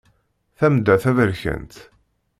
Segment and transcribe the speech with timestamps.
[0.57, 1.73] Tamda taberkant.